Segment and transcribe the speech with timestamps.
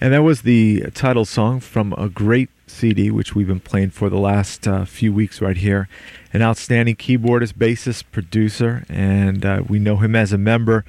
[0.00, 4.08] And that was the title song from a great CD, which we've been playing for
[4.08, 5.88] the last uh, few weeks right here.
[6.32, 10.84] An outstanding keyboardist, bassist, producer, and uh, we know him as a member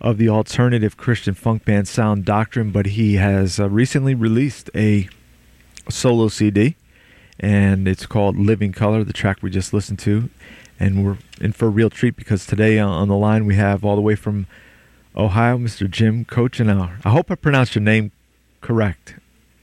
[0.00, 5.08] of the alternative Christian funk band Sound Doctrine, but he has uh, recently released a
[5.88, 6.74] solo CD,
[7.38, 10.30] and it's called Living Color, the track we just listened to.
[10.80, 13.94] And we're in for a real treat because today on the line we have all
[13.94, 14.46] the way from
[15.16, 15.88] Ohio, Mr.
[15.88, 17.00] Jim Couchenour.
[17.04, 18.12] I hope I pronounced your name
[18.68, 19.14] correct.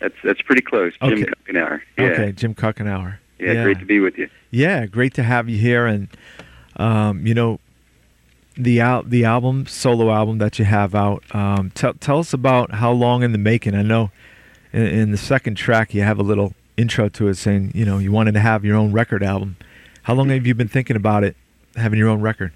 [0.01, 0.93] That's that's pretty close.
[1.01, 1.23] Jim Okay.
[1.25, 1.81] Couchenour.
[1.97, 2.05] Yeah.
[2.05, 3.17] Okay, Jim Couchenour.
[3.39, 3.63] yeah.
[3.63, 4.29] Great to be with you.
[4.51, 6.07] Yeah, great to have you here, and
[6.77, 7.59] um, you know,
[8.57, 11.23] the al- the album, solo album that you have out.
[11.35, 13.75] Um, tell tell us about how long in the making.
[13.75, 14.11] I know
[14.73, 17.97] in, in the second track you have a little intro to it, saying you know
[17.99, 19.55] you wanted to have your own record album.
[20.03, 21.35] How long have you been thinking about it,
[21.75, 22.51] having your own record?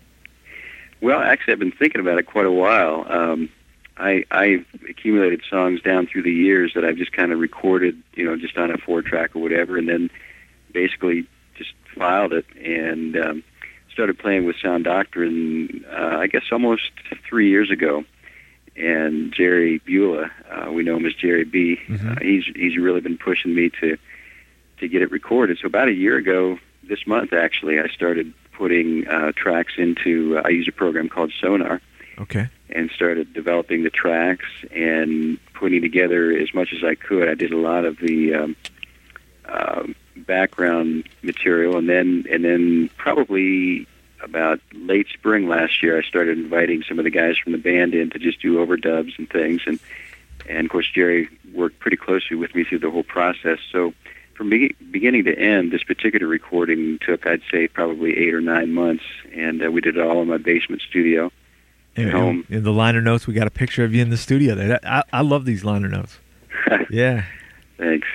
[1.02, 3.06] Well, actually, I've been thinking about it quite a while.
[3.10, 3.50] Um,
[4.00, 8.26] I I've accumulated songs down through the years that I've just kind of recorded, you
[8.26, 10.10] know, just on a four track or whatever, and then
[10.72, 13.44] basically just filed it and um,
[13.92, 15.84] started playing with Sound Doctrine.
[15.92, 16.92] Uh, I guess almost
[17.28, 18.06] three years ago.
[18.78, 21.78] And Jerry Beulah, uh, we know him as Jerry B.
[21.88, 22.12] Mhm.
[22.16, 23.98] Uh, he's he's really been pushing me to
[24.80, 25.58] to get it recorded.
[25.62, 30.38] So about a year ago, this month actually, I started putting uh, tracks into.
[30.38, 31.82] Uh, I use a program called Sonar,
[32.20, 32.48] Okay.
[32.72, 37.28] And started developing the tracks and putting together as much as I could.
[37.28, 38.56] I did a lot of the um,
[39.46, 39.84] uh,
[40.16, 43.88] background material, and then and then probably
[44.22, 47.94] about late spring last year, I started inviting some of the guys from the band
[47.94, 49.80] in to just do overdubs and things, and
[50.48, 53.60] and of course Jerry worked pretty closely with me through the whole process.
[53.72, 53.94] So
[54.36, 58.72] from be- beginning to end, this particular recording took, I'd say, probably eight or nine
[58.72, 61.32] months, and uh, we did it all in my basement studio.
[62.08, 62.46] Home.
[62.50, 64.56] in the liner notes, we got a picture of you in the studio.
[64.56, 66.20] There, I, I love these liner notes.
[66.92, 67.26] Yeah.
[67.78, 68.08] Thanks.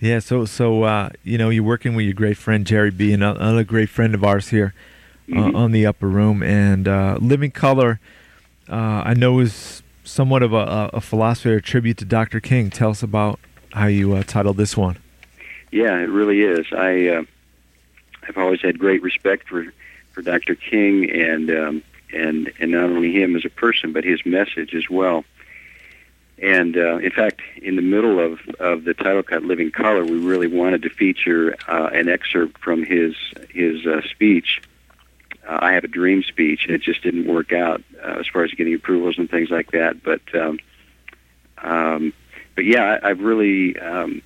[0.00, 3.22] Yeah, so so uh, you know you're working with your great friend Jerry B, and
[3.22, 4.74] another great friend of ours here
[5.34, 8.00] uh, on the Upper Room, and uh, Living Color.
[8.68, 12.40] Uh, I know is somewhat of a, a, a philosophy or a tribute to Dr.
[12.40, 12.70] King.
[12.70, 13.38] Tell us about
[13.72, 14.98] how you uh, titled this one.
[15.70, 16.66] Yeah, it really is.
[16.72, 17.22] I uh,
[18.28, 19.72] I've always had great respect for
[20.12, 20.54] for Dr.
[20.54, 24.88] King and um, and and not only him as a person, but his message as
[24.90, 25.24] well.
[26.38, 30.18] And uh, in fact, in the middle of of the title cut, "Living Color," we
[30.18, 33.14] really wanted to feature uh, an excerpt from his
[33.50, 34.60] his uh, speech.
[35.46, 38.44] Uh, I have a dream speech, and it just didn't work out uh, as far
[38.44, 40.02] as getting approvals and things like that.
[40.02, 40.58] But um,
[41.58, 42.12] um,
[42.54, 44.22] but yeah, I, I've really um,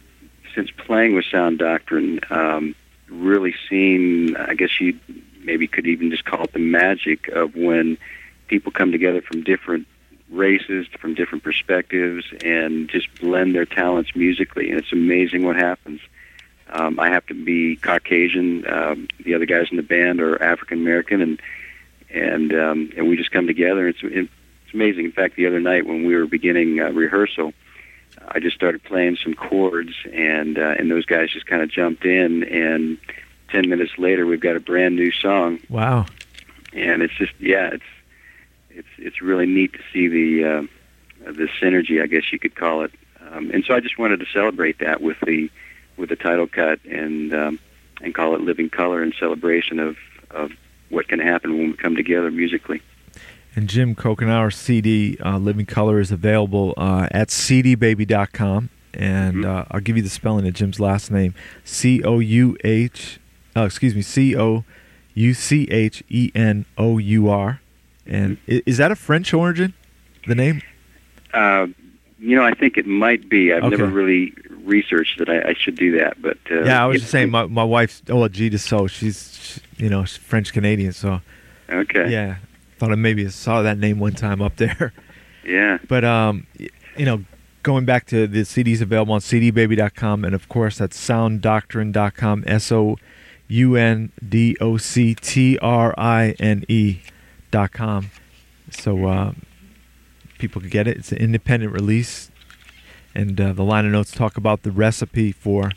[0.54, 2.74] since playing with Sound Doctrine, um,
[3.08, 4.98] really seen, I guess you
[5.46, 7.96] maybe could even just call it the magic of when
[8.48, 9.86] people come together from different
[10.28, 14.70] races, from different perspectives, and just blend their talents musically.
[14.70, 16.00] And it's amazing what happens.
[16.68, 18.68] Um, I happen to be Caucasian.
[18.68, 21.42] Um, the other guys in the band are African American, and
[22.10, 23.86] and um, and we just come together.
[23.86, 24.30] It's it's
[24.74, 25.04] amazing.
[25.04, 27.52] In fact, the other night when we were beginning uh, rehearsal,
[28.28, 32.04] I just started playing some chords, and uh, and those guys just kind of jumped
[32.04, 32.98] in, and
[33.50, 36.06] ten minutes later, we've got a brand new song, Wow.
[36.72, 37.84] and it's just yeah, it's
[38.70, 40.62] it's it's really neat to see the uh,
[41.32, 42.92] the synergy, I guess you could call it.
[43.32, 45.50] Um, and so I just wanted to celebrate that with the
[45.96, 47.58] with the title cut and um,
[48.02, 49.96] and call it Living Color in celebration of
[50.30, 50.52] of
[50.90, 52.80] what can happen when we come together musically.
[53.56, 58.68] And Jim Couchenour's CD, uh, Living Color, is available uh, at cdbaby.com.
[58.92, 59.44] And Mhm.
[59.46, 61.34] uh, I'll give you the spelling of Jim's last name
[61.64, 63.18] C O U H,
[63.56, 64.64] uh, excuse me, C O
[65.14, 67.60] U C H E N O U R.
[68.06, 69.74] And is that a French origin,
[70.28, 70.62] the name?
[71.34, 71.66] Uh,
[72.18, 73.52] you know, I think it might be.
[73.52, 73.70] I've Okay.
[73.76, 74.32] never really
[74.64, 75.28] researched it.
[75.28, 78.02] I, I should do that, but uh, yeah, I was just saying, my, my wife's,
[78.08, 80.92] oh, G so she's, she, you know, French Canadian.
[80.92, 81.20] So,
[81.68, 82.10] Okay.
[82.10, 82.36] yeah,
[82.78, 84.92] thought I maybe saw that name one time up there.
[85.44, 85.78] Yeah.
[85.86, 86.44] But um,
[86.96, 87.24] you know,
[87.62, 92.42] going back to the CDs available on CDBaby.com, and of course that's SoundDoctrine.com.
[92.48, 92.96] S O
[93.48, 97.00] U N D O C T R I N E
[97.50, 98.10] dot com.
[98.70, 99.32] So uh,
[100.38, 100.96] people could get it.
[100.96, 102.30] It's an independent release,
[103.14, 105.70] and uh, the liner notes talk about the recipe for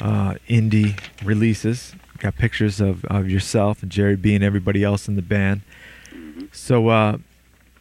[0.00, 1.94] uh, indie releases.
[2.18, 5.62] Got pictures of, of yourself and Jerry B and everybody else in the band.
[6.52, 7.18] So uh,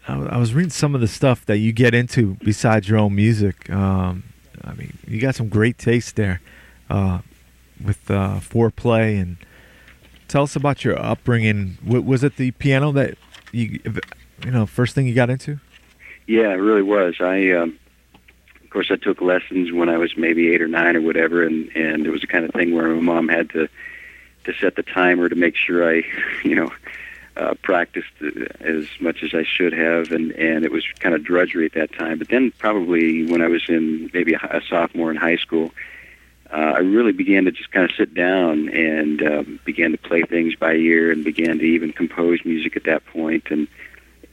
[0.08, 3.16] I, I was reading some of the stuff that you get into besides your own
[3.16, 3.70] music.
[3.70, 4.24] Um,
[4.64, 6.42] I mean, you got some great taste there
[6.90, 7.20] uh,
[7.84, 9.38] with uh, Fourplay and
[10.28, 11.78] tell us about your upbringing.
[11.84, 13.18] W- was it the piano that
[13.52, 13.80] you,
[14.46, 15.60] you know, first thing you got into?
[16.28, 17.16] Yeah, it really was.
[17.20, 17.80] I um,
[18.70, 21.76] of course, I took lessons when I was maybe eight or nine or whatever, and
[21.76, 23.68] and it was the kind of thing where my mom had to
[24.44, 26.04] to set the timer to make sure I,
[26.44, 26.72] you know,
[27.36, 28.12] uh, practiced
[28.60, 31.94] as much as I should have, and and it was kind of drudgery at that
[31.94, 32.20] time.
[32.20, 35.72] But then probably when I was in maybe a, a sophomore in high school,
[36.52, 40.24] uh, I really began to just kind of sit down and um, began to play
[40.24, 43.68] things by ear, and began to even compose music at that point, and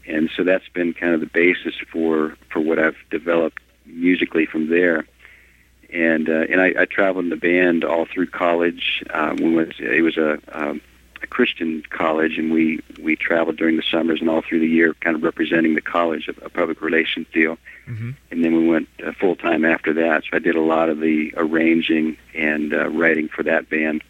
[0.07, 4.71] and so that's been kind of the basis for for what I've developed musically from
[4.71, 5.07] there.
[5.93, 9.05] And uh, and I, I traveled in the band all through college.
[9.11, 9.79] Uh, we went.
[9.79, 10.81] It was a, um,
[11.23, 14.95] a Christian college, and we we traveled during the summers and all through the year,
[14.95, 17.59] kind of representing the college, a, a public relations deal.
[17.87, 18.11] Mm-hmm.
[18.31, 20.25] And then we went uh, full time after that.
[20.25, 24.03] So I did a lot of the arranging and uh, writing for that band.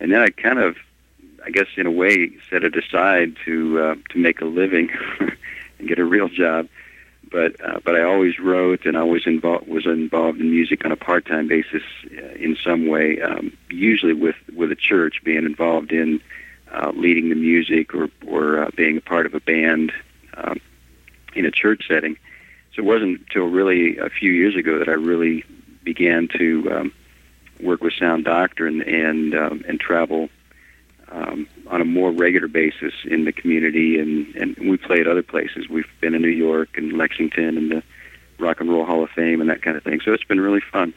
[0.00, 0.76] And then I kind of,
[1.44, 4.90] I guess, in a way, set it aside to uh, to make a living
[5.78, 6.68] and get a real job
[7.34, 10.92] but uh, but I always wrote and I always involved was involved in music on
[10.92, 11.82] a part time basis
[12.16, 13.20] uh, in some way.
[13.20, 16.20] Um, usually with with a church, being involved in
[16.72, 19.92] uh, leading the music or or uh, being a part of a band
[20.34, 20.60] um,
[21.34, 22.16] in a church setting.
[22.72, 25.44] So it wasn't until really a few years ago that I really
[25.82, 26.92] began to um,
[27.60, 30.28] work with Sound Doctrine and um, and travel
[31.10, 35.22] um, on a more regular basis in the community, and, and we play at other
[35.22, 35.68] places.
[35.68, 37.82] We've been in New York and Lexington and the
[38.38, 40.00] Rock and Roll Hall of Fame and that kind of thing.
[40.04, 40.94] So it's been really fun.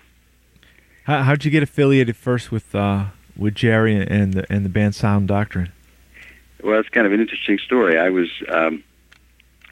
[1.03, 3.05] How, how'd you get affiliated first with uh,
[3.37, 5.71] with Jerry and the and the band Sound Doctrine?
[6.63, 7.97] Well, it's kind of an interesting story.
[7.97, 8.83] I was um,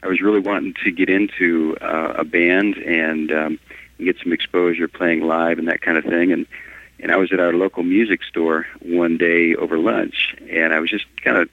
[0.02, 3.58] I was really wanting to get into uh, a band and um,
[3.98, 6.46] get some exposure playing live and that kind of thing, and
[6.98, 10.90] and I was at our local music store one day over lunch, and I was
[10.90, 11.48] just kind of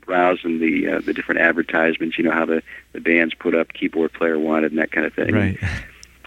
[0.00, 2.18] browsing the uh, the different advertisements.
[2.18, 5.14] You know how the the bands put up keyboard player wanted and that kind of
[5.14, 5.34] thing.
[5.34, 5.58] Right.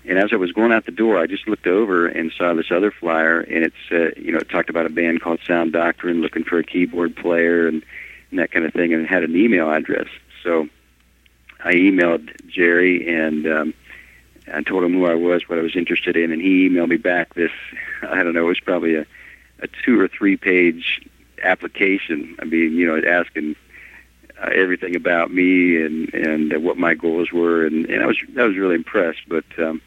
[0.06, 2.71] And as I was going out the door, I just looked over and saw this
[2.71, 6.21] other flyer, and it said, you know, it talked about a band called Sound Doctrine
[6.21, 7.86] looking for a keyboard player and,
[8.30, 10.07] and that kind of thing, and it had an email address.
[10.44, 10.68] So
[11.63, 13.74] I emailed Jerry and um,
[14.51, 16.98] I told him who I was, what I was interested in, and he emailed me
[16.98, 17.51] back this,
[18.01, 19.06] I don't know, it was probably a,
[19.60, 21.01] a two or three page
[21.44, 22.36] application.
[22.40, 23.56] I mean, you know, asking
[24.42, 28.18] uh, everything about me and and uh, what my goals were, and, and I was
[28.38, 29.22] I was really impressed.
[29.28, 29.81] But um,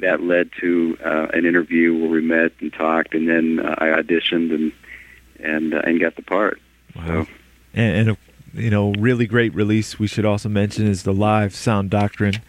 [0.00, 3.86] that led to uh, an interview where we met and talked, and then uh, I
[3.86, 4.72] auditioned and
[5.40, 6.60] and uh, and got the part.
[6.94, 7.26] Wow.
[7.74, 8.18] And, and a
[8.54, 9.98] you know really great release.
[9.98, 12.42] We should also mention is the live Sound Doctrine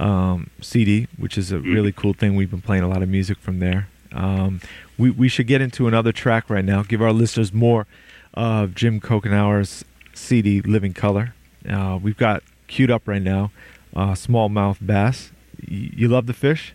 [0.00, 1.72] um, CD, which is a mm-hmm.
[1.72, 2.34] really cool thing.
[2.34, 3.88] We've been playing a lot of music from there.
[4.12, 4.60] Um,
[4.98, 7.86] we, we should get into another track right now, give our listeners more
[8.34, 11.34] of Jim Couchenour's CD, Living Color.
[11.68, 13.52] Uh, we've got queued up right now,
[13.94, 15.30] uh, Smallmouth Bass.
[15.60, 16.74] Y- you love the fish?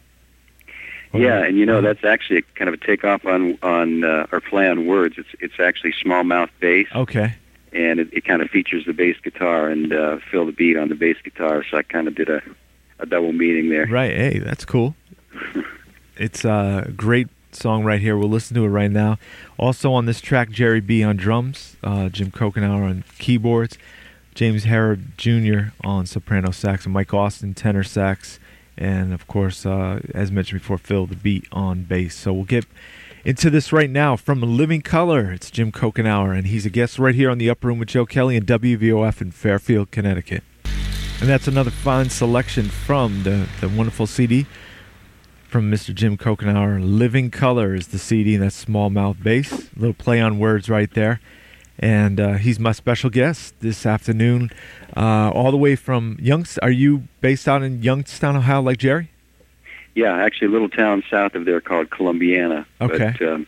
[1.14, 4.68] Yeah, and you know that's actually kind of a takeoff on on uh, or play
[4.68, 5.16] on words.
[5.18, 6.88] It's it's actually smallmouth bass.
[6.94, 7.36] Okay.
[7.72, 10.90] And it, it kind of features the bass guitar and uh, Phil the beat on
[10.90, 11.64] the bass guitar.
[11.72, 12.42] So I kind of did a
[13.00, 13.86] a double meaning there.
[13.86, 14.12] Right.
[14.12, 14.96] Hey, that's cool.
[16.18, 18.18] it's a great song right here.
[18.18, 19.18] We'll listen to it right now.
[19.58, 23.78] Also on this track, Jerry B on drums, uh, Jim Couchenour on keyboards,
[24.34, 25.72] James Herod Jr.
[25.84, 28.40] on soprano sax, and Mike Austin tenor sax,
[28.78, 32.16] and of course, uh, as mentioned before, Phil the beat on bass.
[32.16, 32.66] So we'll get
[33.24, 35.32] into this right now from Living Color.
[35.32, 38.06] It's Jim Couchenour, and he's a guest right here on the Upper Room with Joe
[38.06, 40.44] Kelly and WVOF in Fairfield, Connecticut.
[41.22, 44.46] And that's another fine selection from the, the wonderful CD
[45.48, 45.96] from Mr.
[45.96, 46.80] Jim Couchenour.
[46.84, 49.70] Living Color is the CD, and that's smallmouth bass.
[49.76, 51.22] A little play on words right there.
[51.80, 54.52] And uh, he's my special guest this afternoon,
[54.96, 56.68] uh, all the way from Youngstown.
[56.68, 59.10] Are you based out in Youngstown, Ohio, like Jerry?
[59.96, 62.66] Yeah, actually, a little town south of there called Columbiana.
[62.82, 63.16] Okay.
[63.18, 63.48] But, um,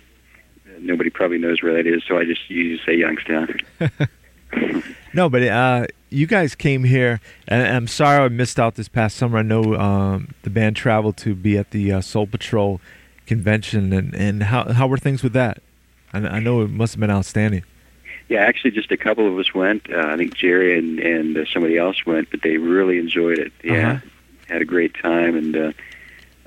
[0.79, 3.59] nobody probably knows where that is, so I just usually say Youngstown.
[5.13, 9.17] no, but uh, you guys came here, and I'm sorry I missed out this past
[9.17, 9.39] summer.
[9.39, 12.79] I know um, the band traveled to be at the uh, Soul Patrol
[13.25, 15.61] convention, and, and how how were things with that?
[16.13, 17.63] I, I know it must have been outstanding.
[18.29, 19.91] Yeah, actually, just a couple of us went.
[19.91, 23.51] Uh, I think Jerry and and uh, somebody else went, but they really enjoyed it.
[23.63, 24.07] Yeah, uh-huh.
[24.47, 25.35] had a great time.
[25.35, 25.71] And uh,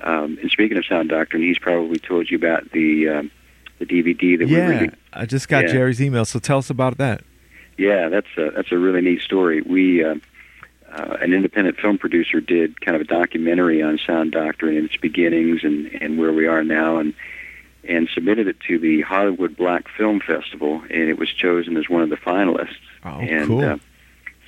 [0.01, 3.31] um, and speaking of Sound Doctrine, he's probably told you about the um,
[3.79, 4.91] the DVD that yeah, we really.
[5.13, 5.73] I just got yeah.
[5.73, 7.23] Jerry's email, so tell us about that.
[7.81, 9.63] Yeah, that's a, that's a really neat story.
[9.63, 10.13] We uh,
[10.91, 14.97] uh, an independent film producer did kind of a documentary on Sound Doctrine and its
[14.97, 17.15] beginnings and, and where we are now, and
[17.83, 22.03] and submitted it to the Hollywood Black Film Festival, and it was chosen as one
[22.03, 22.75] of the finalists.
[23.03, 23.65] Oh, and, cool!
[23.65, 23.77] Uh,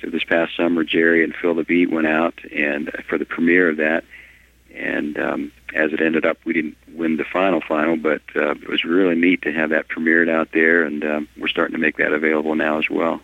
[0.00, 3.24] so this past summer, Jerry and Phil the Beat went out and uh, for the
[3.24, 4.04] premiere of that,
[4.74, 8.68] and um, as it ended up, we didn't win the final final, but uh, it
[8.68, 11.96] was really neat to have that premiered out there, and um, we're starting to make
[11.96, 13.20] that available now as well.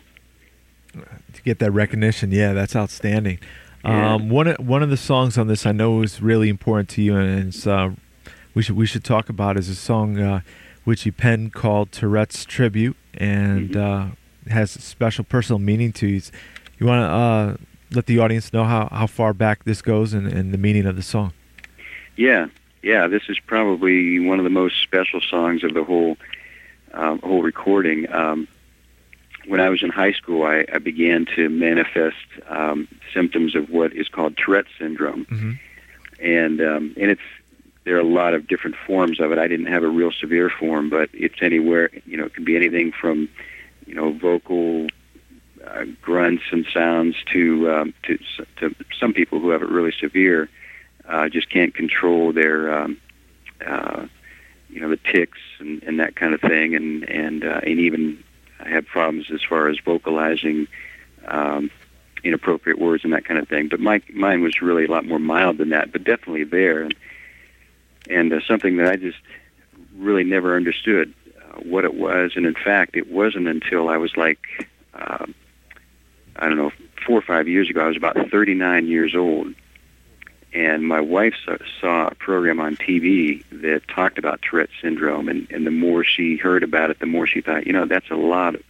[0.93, 3.39] To get that recognition, yeah, that's outstanding.
[3.85, 4.15] Yeah.
[4.15, 7.01] Um, one of, one of the songs on this I know is really important to
[7.01, 7.91] you, and it's, uh,
[8.53, 10.41] we should we should talk about is a song uh,
[10.83, 14.11] which you penned called Tourette's Tribute, and Mhm.
[14.11, 16.21] uh, has a special personal meaning to you.
[16.79, 17.55] You want to uh,
[17.93, 20.95] let the audience know how, how far back this goes and, and the meaning of
[20.95, 21.33] the song.
[22.15, 22.47] Yeah,
[22.81, 23.07] yeah.
[23.07, 26.17] This is probably one of the most special songs of the whole
[26.93, 28.11] um, whole recording.
[28.11, 28.47] Um,
[29.47, 32.17] when I was in high school, I, I began to manifest
[32.47, 35.51] um, symptoms of what is called Tourette syndrome, Mm-hmm.
[36.23, 37.21] and um, and it's
[37.83, 39.39] there are a lot of different forms of it.
[39.39, 41.89] I didn't have a real severe form, but it's anywhere.
[42.05, 43.27] You know, it can be anything from
[43.87, 44.87] you know vocal
[45.65, 48.17] uh, grunts and sounds to um, to
[48.57, 50.49] to some people who have it really severe
[51.07, 52.97] uh, just can't control their um,
[53.65, 54.05] uh,
[54.69, 58.23] you know the ticks and, and that kind of thing, and and uh, and even
[58.59, 60.67] have problems as far as vocalizing
[61.27, 61.69] um,
[62.23, 63.67] inappropriate words and that kind of thing.
[63.67, 66.95] But my mine was really a lot more mild than that, but definitely there, and
[68.09, 69.19] and uh, something that I just
[69.97, 72.31] really never understood uh, what it was.
[72.35, 74.39] And in fact, it wasn't until I was like
[74.93, 75.35] um,
[76.35, 76.71] I don't know
[77.05, 77.83] four or five years ago.
[77.83, 79.53] I was about 39 years old
[80.53, 81.35] and my wife
[81.79, 86.35] saw, a program on TV that talked about Tourette syndrome, and, and the more she
[86.35, 88.55] heard about it, the more she thought, you know, that's a lot.
[88.55, 88.63] Of,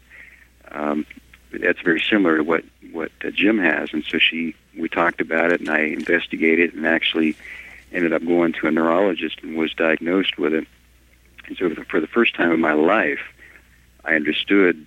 [0.71, 1.05] um,
[1.51, 5.51] that's very similar to what what uh, Jim has, and so she we talked about
[5.51, 7.35] it, and I investigated, and actually
[7.91, 10.67] ended up going to a neurologist and was diagnosed with it.
[11.47, 13.19] And so for the first time in my life,
[14.05, 14.85] I understood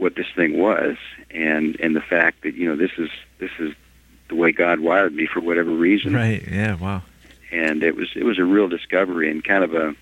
[0.00, 0.96] what this thing was,
[1.30, 3.74] and and the fact that you know this is this is
[4.28, 6.14] the way God wired me for whatever reason.
[6.14, 6.42] Right.
[6.50, 6.74] Yeah.
[6.74, 7.02] Wow.
[7.52, 9.94] And it was it was a real discovery and kind of a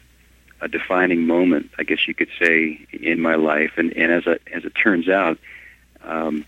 [0.60, 3.72] a defining moment, I guess you could say, in my life.
[3.76, 5.38] And and as a, as it turns out,
[6.04, 6.44] um,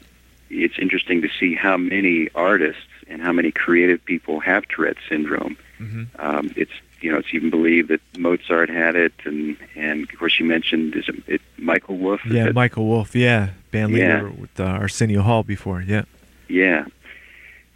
[0.48, 5.56] it's interesting to see how many artists and how many creative people have Tourette syndrome.
[5.80, 6.04] Mm-hmm.
[6.18, 10.38] Um, it's you know it's even believed that Mozart had it, and and of course
[10.38, 12.20] you mentioned is it, it Michael Wolff?
[12.26, 12.44] Yeah.
[12.46, 13.14] that- Michael Wolff.
[13.14, 13.50] Yeah.
[13.70, 14.40] Band leader Yeah.
[14.40, 15.80] with uh, Arsenio Hall before.
[15.80, 16.02] Yeah.
[16.48, 16.86] Yeah.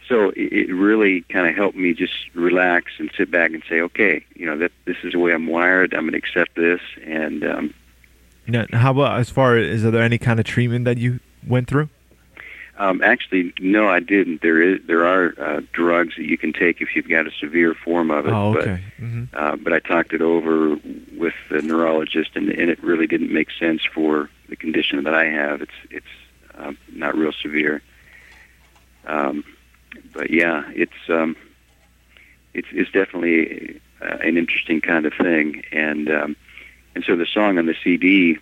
[0.09, 3.79] So it, it really kind of helped me just relax and sit back and say,
[3.81, 5.93] okay, you know, that this is the way I'm wired.
[5.93, 6.81] I'm going to accept this.
[7.03, 7.73] And um,
[8.45, 11.67] Now, how about as far as is there any kind of treatment that you went
[11.67, 11.89] through?
[12.77, 14.41] Um, actually, no, I didn't.
[14.41, 17.73] There is there are uh, drugs that you can take if you've got a severe
[17.73, 18.33] form of it.
[18.33, 18.83] Oh, But okay.
[18.97, 20.75] hmm uh, but I talked it over
[21.17, 25.25] with the neurologist, and, and it really didn't make sense for the condition that I
[25.25, 25.61] have.
[25.61, 26.05] It's it's
[26.57, 27.81] um, not real severe.
[29.05, 29.43] Um,
[30.13, 31.35] but yeah, it's um,
[32.53, 36.35] it's it's definitely uh, an interesting kind of thing, and um,
[36.93, 38.37] and so the song on the CD,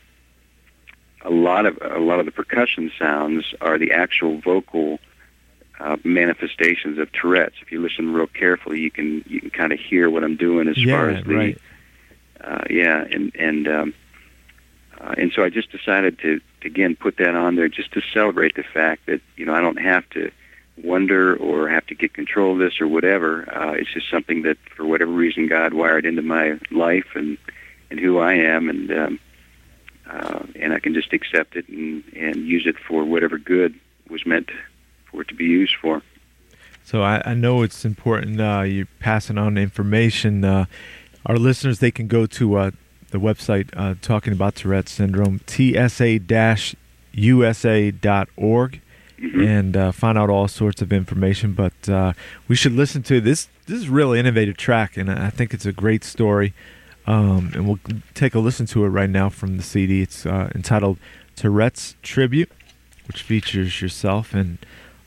[1.24, 5.00] a lot of a lot of the percussion sounds are the actual vocal
[5.80, 7.56] uh, manifestations of Tourette's.
[7.62, 10.68] If you listen real carefully, you can you can kind of hear what I'm doing
[10.68, 10.96] as yeah.
[10.96, 11.62] far as the right.
[12.42, 13.94] uh, yeah, and and um,
[15.00, 18.02] uh, and so I just decided to, to again put that on there just to
[18.14, 20.32] celebrate the fact that you know I don't have to
[20.78, 23.48] wonder or have to get control of this or whatever.
[23.54, 27.38] Uh, it's just something that for whatever reason God wired into my life and
[27.90, 29.20] and who I am, and um,
[30.14, 33.74] uh, and I can just accept it and and use it for whatever good
[34.10, 34.50] was meant
[35.10, 36.02] for it to be used for.
[36.86, 38.40] So I, I know it's important.
[38.42, 40.44] Uh, you're passing on information.
[40.44, 40.66] Uh,
[41.26, 42.72] our listeners, they can go to uh,
[43.12, 45.40] the website uh, talking about Tourette syndrome,
[47.16, 48.82] tsa-usa.org,
[49.22, 49.48] Mhm.
[49.48, 51.54] and uh, find out all sorts of information.
[51.54, 52.12] But uh,
[52.50, 53.48] we should listen to this.
[53.68, 56.54] This is a really innovative track, and I think it's a great story.
[57.06, 57.80] Um, and we'll
[58.14, 60.02] take a listen to it right now from the CD.
[60.02, 60.98] It's uh, entitled
[61.36, 62.52] Tourette's Tribute,
[63.08, 64.58] which features yourself and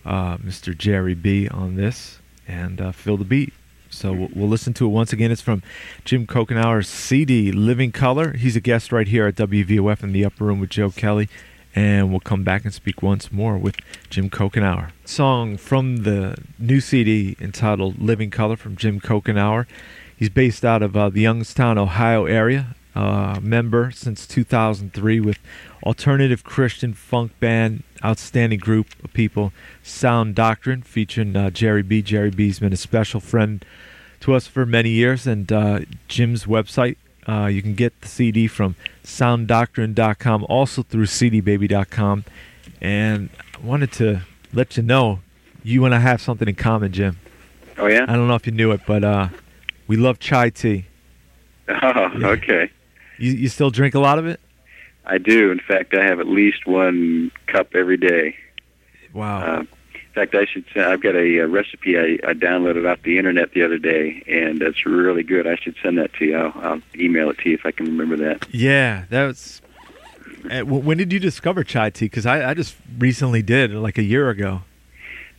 [0.05, 0.77] uh, Mr.
[0.77, 3.53] Jerry B on this, and uh, Phil the Beat.
[3.89, 5.31] So we'll, we'll listen to it once again.
[5.31, 5.63] It's from
[6.05, 8.35] Jim Couchenour's CD, Living Color.
[8.35, 11.29] He's a guest right here at WVOF in the Upper Room with Joe Kelly.
[11.75, 13.77] And we'll come back and speak once more with
[14.09, 14.93] Jim Couchenour.
[15.05, 19.67] Song from the new CD entitled Living Color from Jim Couchenour.
[20.17, 22.75] He's based out of uh, the Youngstown, Ohio area.
[22.95, 25.39] Uh, member since 2003 with
[25.83, 32.01] alternative Christian funk band, outstanding group of people, Sound Doctrine, featuring uh, Jerry B.
[32.01, 33.63] Jerry B's been a special friend
[34.21, 36.97] to us for many years, and uh, Jim's website.
[37.29, 42.25] Uh, you can get the CD from sounddoctrine.com, also through cdbaby.com.
[42.81, 44.23] And I wanted to
[44.55, 45.21] let you know
[45.63, 47.19] you and I have something in common, Jim.
[47.77, 48.07] Oh yeah.
[48.09, 49.29] I don't know if you knew it, but uh,
[49.87, 50.87] We love chai tea.
[51.69, 52.71] Oh, okay.
[53.19, 54.39] You, you still drink a lot of it?
[55.05, 55.51] I do.
[55.51, 58.37] In fact, I have at least one cup every day.
[59.13, 59.41] Wow.
[59.41, 63.03] Uh, in fact, I should say I've got a, uh recipe I, I downloaded off
[63.03, 65.47] the internet the other day, and it's really good.
[65.47, 66.37] I should send that to you.
[66.37, 68.47] I'll, I'll email it to you if I can remember that.
[68.55, 69.61] yeah, that was.
[70.51, 72.05] Uh, when did you discover chai tea?
[72.07, 74.63] Because I, I just recently did, like a year ago.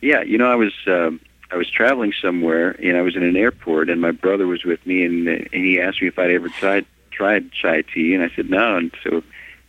[0.02, 3.36] Yeah, you know, I was um, I was traveling somewhere, and I was in an
[3.36, 6.48] airport, and my brother was with me, and, and he asked me if I'd ever
[6.48, 9.22] tried tried chai tea, and I said no, and so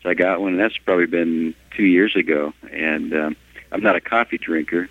[0.03, 3.35] so I got one, and that's probably been two years ago, and um,
[3.71, 4.89] I'm not a coffee drinker,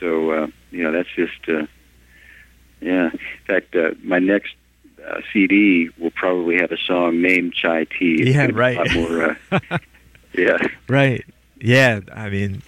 [0.00, 1.66] so uh, you know that's just uh,
[2.80, 3.10] yeah.
[3.12, 4.54] In fact, uh, my next
[5.06, 8.22] uh, CD will probably have a song named Chai Tea.
[8.22, 8.92] It's Yeah, right.
[8.94, 9.78] More, uh,
[10.34, 10.58] yeah.
[10.88, 11.24] Right.
[11.60, 12.00] Yeah.
[12.12, 12.62] I mean,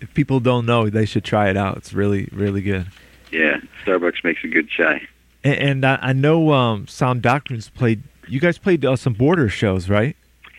[0.00, 1.76] if people don't know, they should try it out.
[1.76, 2.86] It's really, really good.
[3.30, 5.06] Yeah, Starbucks makes a good chai.
[5.44, 8.02] And, and I, I know um, Sound Doctrines played.
[8.26, 10.16] You guys played uh, some border shows, right?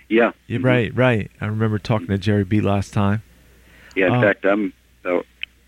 [0.08, 0.32] Yeah.
[0.48, 0.64] Yeah, Mhm.
[0.66, 1.32] right, right.
[1.40, 3.22] I remember talking to Jerry B last time.
[3.96, 4.74] Yeah, in Uh, fact, I'm.
[5.06, 5.24] Oh,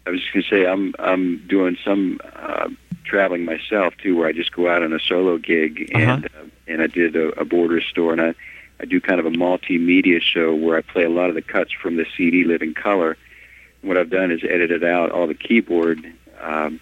[0.06, 0.94] I was just going to say I'm.
[1.00, 2.70] I'm doing some uh,
[3.04, 6.30] traveling myself too, where I just go out on a solo gig, and uh,
[6.68, 8.34] and I did a, a border store, and I
[8.80, 11.72] I do kind of a multimedia show where I play a lot of the cuts
[11.72, 13.18] from the CD Living Color.
[13.82, 16.00] What I've done is edited out all the keyboard
[16.40, 16.80] um,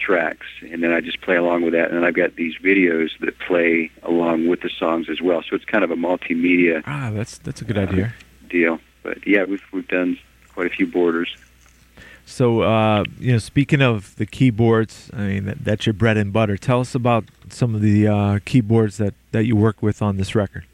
[0.00, 3.10] tracks, and then I just play along with that, and then I've got these videos
[3.20, 5.42] that play along with the songs as well.
[5.48, 8.14] So it's kind of a multimedia Ah, that's that's a good Uh, idea.
[8.48, 8.80] deal.
[9.02, 10.18] But yeah, we've we've done
[10.54, 11.34] quite a few Borders.
[12.26, 16.32] So, uh, you know, speaking of the keyboards, I mean, that, that's your bread and
[16.32, 16.56] butter.
[16.56, 20.34] Tell us about some of the uh, keyboards that, that you work with on this
[20.34, 20.64] record.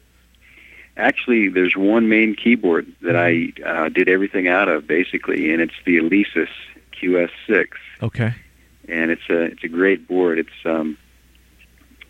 [1.01, 5.73] Actually, there's one main keyboard that I uh, did everything out of, basically, and it's
[5.83, 6.47] the Alesis
[6.93, 7.65] QS6,
[8.03, 8.35] Okay.
[8.87, 10.37] and it's a it's a great board.
[10.37, 10.97] It's um,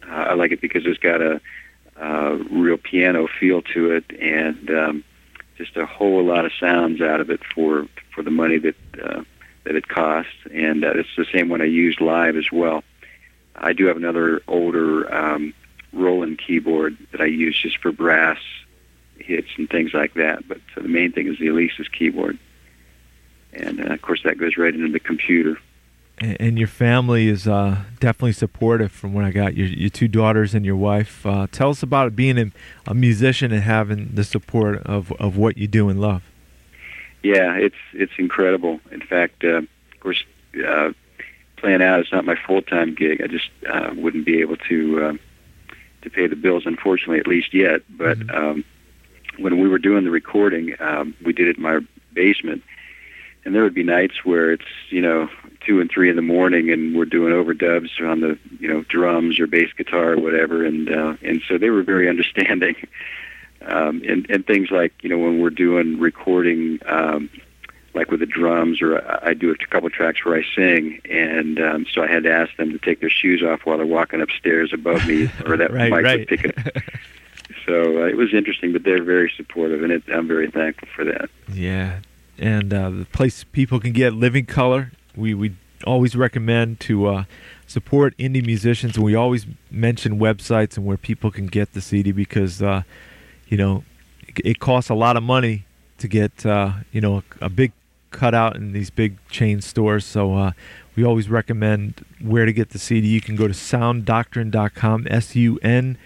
[0.07, 1.39] I like it because it's got a,
[1.99, 5.03] uh real piano feel to it, and um,
[5.57, 9.23] just a whole lot of sounds out of it for for the money that uh,
[9.63, 12.83] that it costs, and uh, it's the same one I used live as well.
[13.55, 15.53] I do have another older um,
[15.93, 18.39] Roland keyboard that I use just for brass
[19.21, 20.47] hits and things like that.
[20.47, 22.37] But uh, the main thing is the Alesis keyboard,
[23.53, 25.57] and uh, of course that goes right into the computer.
[26.19, 29.55] And, and your family is uh, definitely supportive from what I got.
[29.55, 31.25] Your, your two daughters and your wife.
[31.25, 32.51] Uh, tell us about being a,
[32.87, 36.23] a musician and having the support of, of what you do and love.
[37.23, 38.79] Yeah, it's it's incredible.
[38.91, 40.23] In fact, uh, of course,
[40.65, 40.91] uh,
[41.57, 43.21] playing out is not my full time gig.
[43.21, 45.13] I just uh, wouldn't be able to uh,
[46.01, 47.83] to pay the bills, unfortunately, at least yet.
[47.89, 48.35] But Mhm.
[48.35, 48.63] um,
[49.37, 51.79] when we were doing the recording, um, we did it in my
[52.13, 52.63] basement,
[53.45, 55.29] and there would be nights where it's you know
[55.65, 59.39] two and three in the morning, and we're doing overdubs on the you know drums
[59.39, 62.75] or bass guitar or whatever, and uh, and so they were very understanding.
[63.63, 67.29] Um, and, and things like you know when we're doing recording um,
[67.93, 70.99] like with the drums, or I I do a couple of tracks where I sing,
[71.09, 73.85] and um, so I had to ask them to take their shoes off while they're
[73.85, 76.19] walking upstairs above me, or that right, mic right.
[76.19, 76.83] would pick it.
[77.65, 81.05] So uh, it was interesting, but they're very supportive, and it, I'm very thankful for
[81.05, 81.29] that.
[81.51, 81.99] Yeah,
[82.37, 84.91] and uh, the place people can get Living Color.
[85.15, 87.23] We we always recommend to uh,
[87.67, 92.11] support indie musicians, and we always mention websites and where people can get the CD
[92.11, 92.83] because uh,
[93.47, 93.83] you know
[94.27, 95.65] it, it costs a lot of money
[95.97, 97.71] to get uh, you know a, a big
[98.11, 100.05] cutout in these big chain stores.
[100.05, 100.51] So uh,
[100.95, 103.07] we always recommend where to get the CD.
[103.07, 105.97] You can go to sounddoctrine.com, S U N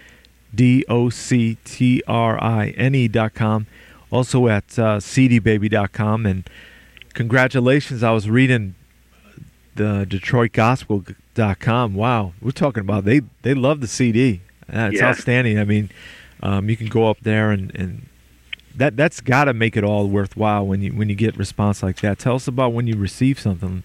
[0.56, 3.66] D O C T R I N E dot com.
[4.10, 6.26] Also at uh, cdbaby.com.
[6.26, 6.48] And
[7.14, 8.74] congratulations, I was reading
[9.74, 11.94] the DetroitGospel.com.
[11.94, 14.40] Wow, we're talking about they they love the CD.
[14.72, 15.08] Uh, it's Yeah.
[15.10, 15.58] outstanding.
[15.58, 15.90] I mean,
[16.42, 18.06] um, you can go up there and, and
[18.74, 22.00] that that's got to make it all worthwhile when you when you get response like
[22.00, 22.18] that.
[22.18, 23.82] Tell us about when you receive something,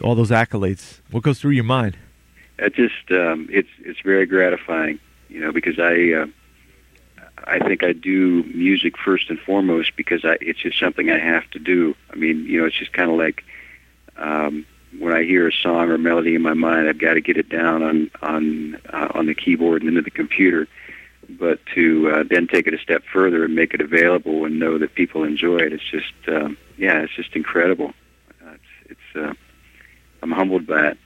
[0.00, 1.00] all those accolades.
[1.10, 1.96] What goes through your mind?
[2.58, 4.98] It just um, it's it's very gratifying,
[5.32, 6.26] you know, because I uh,
[7.44, 11.48] I think I do music first and foremost because I it's just something I have
[11.50, 11.94] to do.
[12.10, 13.44] I mean, you know, it's just kind of like
[14.16, 14.66] um,
[14.98, 17.48] when I hear a song or melody in my mind, I've got to get it
[17.48, 20.68] down on on uh, on the keyboard and into the computer.
[21.28, 24.76] But to uh, then take it a step further and make it available and know
[24.78, 27.94] that people enjoy it, it's just um, yeah, it's just incredible.
[28.44, 29.32] Uh, it's it's uh,
[30.22, 30.98] I'm humbled by it.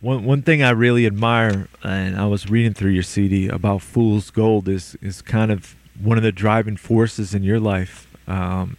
[0.00, 4.30] One one thing I really admire, and I was reading through your CD about Fool's
[4.30, 8.06] Gold, is is kind of one of the driving forces in your life.
[8.28, 8.76] Um,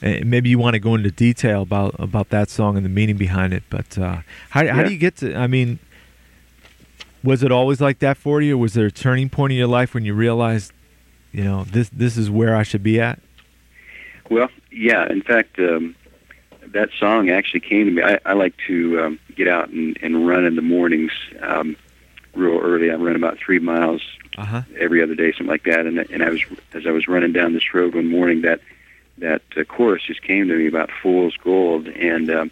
[0.00, 3.16] and maybe you want to go into detail about about that song and the meaning
[3.16, 3.62] behind it.
[3.68, 4.18] But uh,
[4.50, 5.34] how how do you get to?
[5.34, 5.78] I mean,
[7.22, 8.54] Was it always like that for you?
[8.54, 10.72] Or was there a turning point in your life when you realized,
[11.32, 13.18] you know, this this is where I should be at?
[14.30, 15.10] Well, yeah.
[15.10, 15.94] In fact, um,
[16.74, 18.02] that song actually came to me.
[18.02, 21.76] I, I like to um, get out and, and run in the mornings, um,
[22.34, 22.90] real early.
[22.90, 24.02] I run about three miles
[24.36, 24.62] Uh-huh.
[24.84, 25.86] every other day, something like that.
[25.86, 28.60] And and I was as I was running down this road one morning, that
[29.18, 32.50] that uh, chorus just came to me about fool's gold, and um,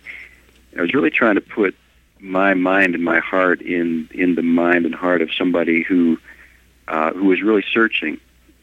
[0.78, 1.74] I was really trying to put
[2.20, 6.18] my mind and my heart in in the mind and heart of somebody who
[6.86, 8.14] uh, who was really searching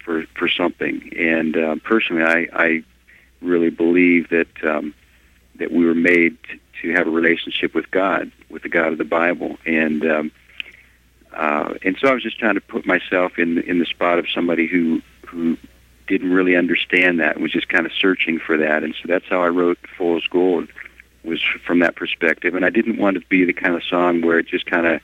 [0.06, 0.95] for for something.
[1.17, 2.84] And uh, personally, I I
[3.41, 4.93] really believe that um,
[5.60, 6.38] that we were made
[6.82, 10.32] to, have a relationship with God, with the God of the Bible, and um,
[11.34, 14.26] uh, and so I was just trying to put myself in in the spot of
[14.34, 15.58] somebody who who
[16.08, 18.84] didn't really understand that and was just kind of searching for that.
[18.84, 20.67] And so that's how I wrote Fool's Gold
[21.24, 22.56] was from that perspective.
[22.56, 24.88] And I didn't want it to be the kind of song where it just kind
[24.88, 25.02] of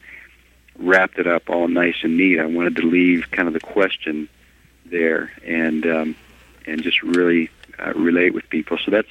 [0.78, 2.40] wrapped it up all nice and neat.
[2.40, 4.28] I wanted to leave kind of the question
[4.86, 6.16] there and um,
[6.66, 8.78] and just really uh, relate with people.
[8.84, 9.08] So that's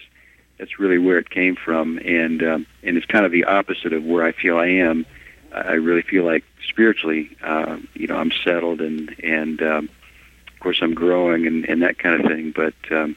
[0.58, 4.04] that's really where it came from, and um, and it's kind of the opposite of
[4.04, 5.06] where I feel I am.
[5.52, 9.88] I really feel like spiritually, uh, you know, I'm settled and and um,
[10.52, 13.16] of course I'm growing and, and that kind of thing, but um,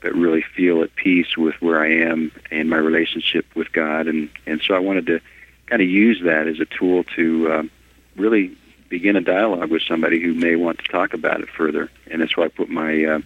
[0.00, 4.30] but really feel at peace with where I am and my relationship with God, and
[4.46, 5.20] and so I wanted to
[5.66, 7.70] kind of use that as a tool to um,
[8.16, 8.56] really
[8.88, 12.36] begin a dialogue with somebody who may want to talk about it further, and that's
[12.36, 13.18] why I put my uh,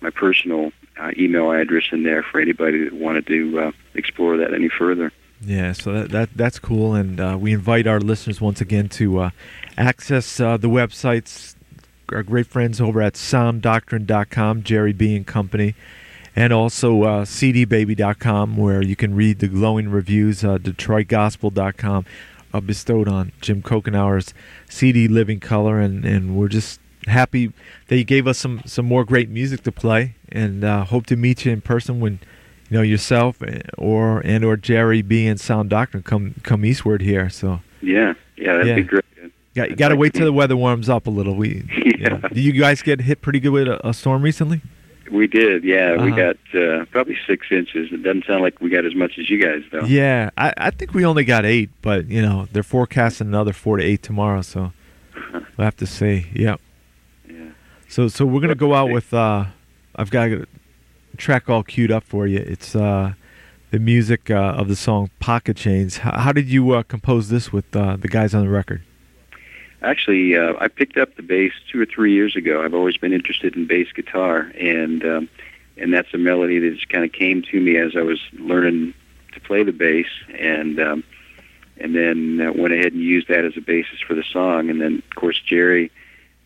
[0.00, 4.54] my personal uh, email address in there for anybody that wanted to uh, explore that
[4.54, 5.12] any further.
[5.42, 9.20] Yeah, so that, that that's cool, and uh, we invite our listeners once again to
[9.20, 9.30] uh,
[9.78, 11.54] access uh, the websites.
[12.12, 15.74] Our great friends over at SoundDoctrine.com, Jerry B and Company,
[16.36, 20.44] and also uh, CDBaby.com, where you can read the glowing reviews.
[20.44, 22.04] Uh, DetroitGospel.com,
[22.52, 24.34] uh, bestowed on Jim Couchenour's
[24.68, 27.52] CD Living Color, and, and we're just happy
[27.88, 31.16] that you gave us some, some more great music to play, and uh, hope to
[31.16, 32.20] meet you in person when
[32.70, 33.38] you know yourself
[33.78, 37.28] or and or Jerry B and Sound Doctrine come come eastward here.
[37.30, 38.74] So Yeah, yeah, that'd Yeah.
[38.76, 39.04] be great.
[39.54, 41.34] got you got to wait till the weather warms up a little.
[41.34, 41.64] We
[41.98, 42.16] Yeah.
[42.28, 44.60] Did you guys get hit pretty good with a, a storm recently?
[45.10, 45.96] We did, yeah.
[45.96, 46.34] We Uh-huh.
[46.34, 47.88] got uh, probably six inches.
[47.92, 49.84] It doesn't sound like we got as much as you guys, though.
[49.84, 53.76] Yeah, I, I think we only got eight, but you know they're forecasting another four
[53.78, 54.72] to eight tomorrow, so
[55.32, 56.26] we'll have to see.
[56.32, 56.60] Yep.
[57.90, 59.46] So so we're gonna go out with uh,
[59.96, 60.46] I've got a
[61.16, 62.38] track all queued up for you.
[62.38, 63.14] It's uh,
[63.72, 65.98] the music uh, of the song Pocket Change.
[65.98, 68.82] How, how did you uh, compose this with uh, the guys on the record?
[69.82, 72.62] Actually, uh, I picked up the bass two or three years ago.
[72.62, 75.28] I've always been interested in bass guitar, and um,
[75.76, 78.94] and that's a melody that just kind of came to me as I was learning
[79.32, 80.06] to play the bass,
[80.38, 81.02] and um,
[81.78, 84.70] and then uh, went ahead and used that as a basis for the song.
[84.70, 85.90] And then, of course, Jerry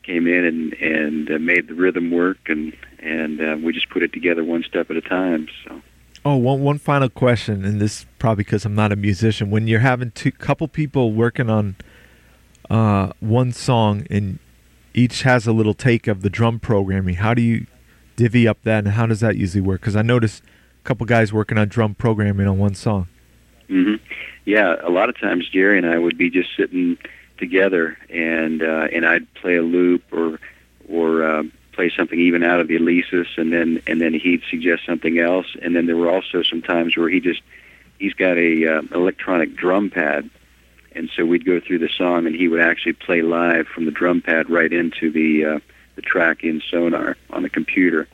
[0.04, 4.02] came in and and uh, made the rhythm work, and and uh, we just put
[4.02, 5.48] it together one step at a time.
[5.66, 5.80] So.
[6.24, 9.50] Oh, one one final question, and this probably because I'm not a musician.
[9.50, 11.76] When you're having two couple people working on
[12.70, 14.38] uh, one song and
[14.94, 17.66] each has a little take of the drum programming, how do you
[18.16, 19.80] divvy up that, and how does that usually work?
[19.80, 20.42] Because I noticed
[20.80, 23.08] a couple guys working on drum programming on one song.
[23.68, 23.96] hmm
[24.44, 26.96] Yeah, a lot of times Jerry and I would be just sitting
[27.38, 30.38] together, and uh, and I'd play a loop or
[30.88, 31.42] or uh,
[31.72, 35.46] play something even out of the Alesis, and then and then he'd suggest something else,
[35.62, 37.42] and then there were also some times where he just
[37.98, 40.30] he's got a uh, electronic drum pad,
[40.92, 43.90] and so we'd go through the song, and he would actually play live from the
[43.90, 45.60] drum pad right into the uh,
[45.96, 48.08] the track in Sonar on the computer.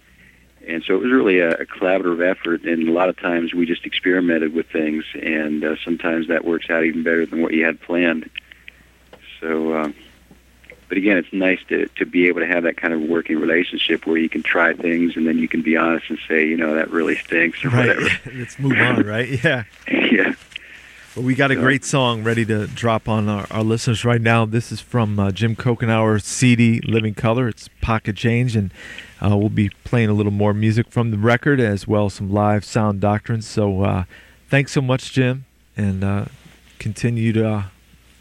[0.68, 3.64] And so it was really a, a collaborative effort, and a lot of times we
[3.64, 7.64] just experimented with things, and uh, sometimes that works out even better than what you
[7.64, 8.28] had planned.
[9.40, 9.92] So, uh,
[10.88, 14.06] but again, it's nice to to be able to have that kind of working relationship
[14.06, 16.74] where you can try things, and then you can be honest and say, you know,
[16.74, 18.08] that really stinks or whatever.
[18.34, 19.28] Let's move on, right?
[19.44, 19.64] Yeah.
[19.88, 20.34] yeah.
[21.16, 24.46] Well, we got a great song ready to drop on our, our listeners right now.
[24.46, 27.48] This is from uh, Jim Couchenour's CD Living Color.
[27.48, 28.72] It's Pocket Change, and
[29.20, 32.30] uh, we'll be playing a little more music from the record as well as some
[32.30, 33.46] live sound doctrines.
[33.46, 34.04] So uh,
[34.48, 36.26] thanks so much, Jim, and uh,
[36.78, 37.62] to uh,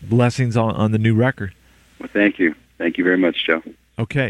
[0.02, 1.54] blessings on, on the new record.
[2.00, 2.56] Well, thank you.
[2.78, 3.62] Thank you very much, Joe.
[3.98, 4.28] Okay.